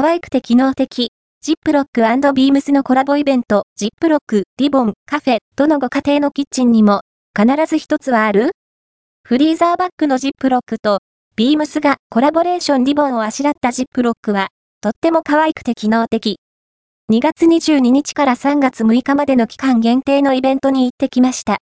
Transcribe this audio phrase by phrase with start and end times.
[0.00, 1.10] 可愛くて機能的、
[1.42, 2.02] ジップロック
[2.32, 7.00] ビームスのコラボイベント、ジップロック、リボン、カフェ、どのご家庭のキッチンにも、
[7.36, 8.52] 必ず一つはある？
[9.24, 11.00] フリーザーバッグのジップロックと、
[11.34, 14.50] ビームスがコラボレーションリボンをあしらったジップロックは、
[14.80, 16.38] とっても可愛くて機能的。
[17.10, 21.56] 2月22日から3月6日までの期間限定のイベントに行ってきました。